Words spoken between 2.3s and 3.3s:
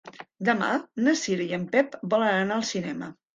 anar al cinema.